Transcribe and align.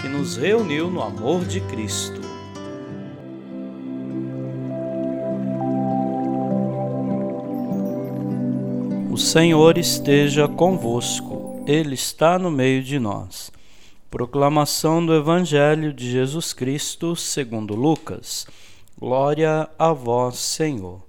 que 0.00 0.08
nos 0.08 0.36
reuniu 0.36 0.90
no 0.90 1.02
amor 1.02 1.44
de 1.44 1.60
Cristo. 1.62 2.20
O 9.10 9.16
Senhor 9.18 9.78
esteja 9.78 10.46
convosco, 10.46 11.64
Ele 11.66 11.94
está 11.94 12.38
no 12.38 12.50
meio 12.50 12.82
de 12.82 12.98
nós. 12.98 13.50
Proclamação 14.10 15.04
do 15.04 15.14
Evangelho 15.14 15.92
de 15.92 16.10
Jesus 16.10 16.52
Cristo 16.52 17.16
segundo 17.16 17.74
Lucas. 17.74 18.46
Glória 18.98 19.68
a 19.78 19.92
vós, 19.92 20.36
Senhor. 20.36 21.02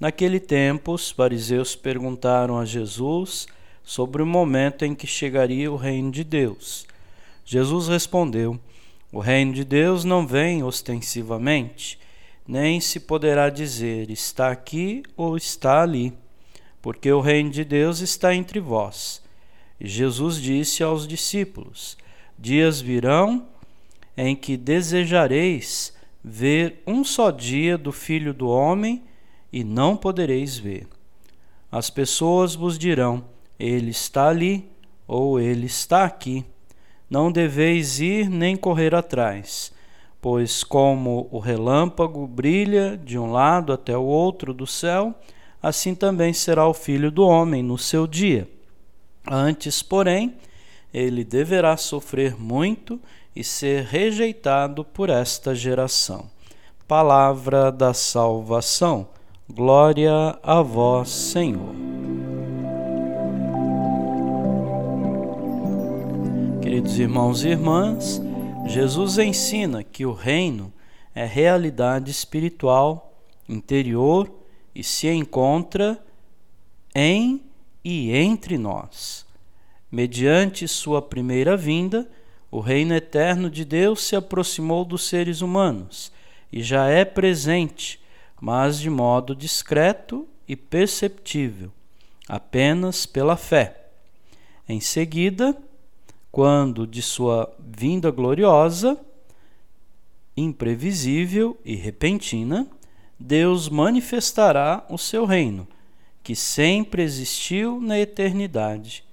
Naquele 0.00 0.40
tempo, 0.40 0.92
os 0.92 1.10
fariseus 1.10 1.76
perguntaram 1.76 2.58
a 2.58 2.64
Jesus 2.64 3.46
sobre 3.82 4.22
o 4.22 4.26
momento 4.26 4.84
em 4.84 4.94
que 4.94 5.06
chegaria 5.06 5.70
o 5.70 5.76
reino 5.76 6.10
de 6.10 6.24
Deus. 6.24 6.86
Jesus 7.44 7.88
respondeu: 7.88 8.58
O 9.12 9.20
reino 9.20 9.52
de 9.52 9.64
Deus 9.64 10.02
não 10.02 10.26
vem 10.26 10.62
ostensivamente, 10.62 11.98
nem 12.48 12.80
se 12.80 12.98
poderá 12.98 13.50
dizer 13.50 14.10
está 14.10 14.50
aqui 14.50 15.02
ou 15.16 15.36
está 15.36 15.82
ali, 15.82 16.12
porque 16.80 17.12
o 17.12 17.20
reino 17.20 17.50
de 17.50 17.64
Deus 17.64 18.00
está 18.00 18.34
entre 18.34 18.60
vós. 18.60 19.22
E 19.78 19.86
Jesus 19.86 20.40
disse 20.40 20.82
aos 20.82 21.06
discípulos: 21.06 21.98
Dias 22.38 22.80
virão 22.80 23.46
em 24.16 24.34
que 24.34 24.56
desejareis 24.56 25.92
ver 26.22 26.82
um 26.86 27.04
só 27.04 27.30
dia 27.30 27.76
do 27.76 27.92
Filho 27.92 28.32
do 28.32 28.48
Homem 28.48 29.02
e 29.52 29.62
não 29.62 29.96
podereis 29.96 30.56
ver. 30.56 30.88
As 31.70 31.90
pessoas 31.90 32.54
vos 32.54 32.78
dirão: 32.78 33.22
Ele 33.58 33.90
está 33.90 34.28
ali 34.28 34.66
ou 35.06 35.38
Ele 35.38 35.66
está 35.66 36.04
aqui 36.04 36.46
não 37.14 37.30
deveis 37.30 38.00
ir 38.00 38.28
nem 38.28 38.56
correr 38.56 38.92
atrás, 38.92 39.72
pois 40.20 40.64
como 40.64 41.28
o 41.30 41.38
relâmpago 41.38 42.26
brilha 42.26 42.96
de 42.96 43.16
um 43.16 43.30
lado 43.30 43.72
até 43.72 43.96
o 43.96 44.02
outro 44.02 44.52
do 44.52 44.66
céu, 44.66 45.14
assim 45.62 45.94
também 45.94 46.32
será 46.32 46.66
o 46.66 46.74
filho 46.74 47.12
do 47.12 47.24
homem 47.24 47.62
no 47.62 47.78
seu 47.78 48.04
dia. 48.08 48.48
Antes, 49.30 49.80
porém, 49.80 50.34
ele 50.92 51.22
deverá 51.22 51.76
sofrer 51.76 52.34
muito 52.36 53.00
e 53.34 53.44
ser 53.44 53.84
rejeitado 53.84 54.84
por 54.84 55.08
esta 55.08 55.54
geração. 55.54 56.28
Palavra 56.88 57.70
da 57.70 57.94
salvação. 57.94 59.06
Glória 59.48 60.36
a 60.42 60.62
vós, 60.62 61.10
Senhor. 61.10 61.93
Queridos 66.74 66.98
irmãos 66.98 67.44
e 67.44 67.50
irmãs, 67.50 68.20
Jesus 68.66 69.16
ensina 69.18 69.84
que 69.84 70.04
o 70.04 70.12
reino 70.12 70.72
é 71.14 71.24
realidade 71.24 72.10
espiritual 72.10 73.16
interior 73.48 74.28
e 74.74 74.82
se 74.82 75.08
encontra 75.08 76.04
em 76.92 77.40
e 77.84 78.10
entre 78.10 78.58
nós. 78.58 79.24
Mediante 79.88 80.66
sua 80.66 81.00
primeira 81.00 81.56
vinda, 81.56 82.10
o 82.50 82.58
reino 82.58 82.92
eterno 82.92 83.48
de 83.48 83.64
Deus 83.64 84.02
se 84.02 84.16
aproximou 84.16 84.84
dos 84.84 85.04
seres 85.06 85.42
humanos 85.42 86.10
e 86.52 86.60
já 86.60 86.88
é 86.88 87.04
presente, 87.04 88.00
mas 88.40 88.80
de 88.80 88.90
modo 88.90 89.32
discreto 89.32 90.26
e 90.48 90.56
perceptível, 90.56 91.70
apenas 92.28 93.06
pela 93.06 93.36
fé. 93.36 93.90
Em 94.68 94.80
seguida, 94.80 95.56
quando 96.34 96.84
de 96.84 97.00
sua 97.00 97.48
vinda 97.60 98.10
gloriosa, 98.10 98.98
imprevisível 100.36 101.56
e 101.64 101.76
repentina, 101.76 102.66
Deus 103.16 103.68
manifestará 103.68 104.84
o 104.90 104.98
seu 104.98 105.26
reino, 105.26 105.64
que 106.24 106.34
sempre 106.34 107.04
existiu 107.04 107.80
na 107.80 108.00
eternidade. 108.00 109.04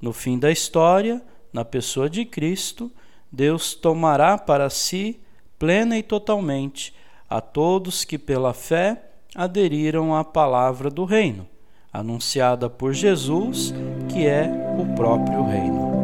No 0.00 0.10
fim 0.10 0.38
da 0.38 0.50
história, 0.50 1.20
na 1.52 1.66
pessoa 1.66 2.08
de 2.08 2.24
Cristo, 2.24 2.90
Deus 3.30 3.74
tomará 3.74 4.38
para 4.38 4.70
si, 4.70 5.20
plena 5.58 5.98
e 5.98 6.02
totalmente, 6.02 6.94
a 7.28 7.42
todos 7.42 8.06
que 8.06 8.16
pela 8.16 8.54
fé 8.54 9.02
aderiram 9.34 10.16
à 10.16 10.24
palavra 10.24 10.88
do 10.88 11.04
reino, 11.04 11.46
anunciada 11.92 12.70
por 12.70 12.94
Jesus, 12.94 13.74
que 14.10 14.26
é 14.26 14.48
o 14.78 14.94
próprio 14.94 15.44
reino. 15.44 16.03